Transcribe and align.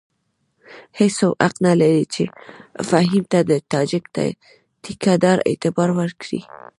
هېڅوک 0.99 1.35
حق 1.45 1.55
نه 1.65 1.73
لري 1.81 2.03
چې 2.13 2.23
فهیم 2.89 3.23
ته 3.31 3.39
د 3.49 3.51
تاجک 3.73 4.03
ټیکه 4.83 5.13
دار 5.23 5.37
اعتبار 5.49 5.89
ورکړي. 5.99 6.39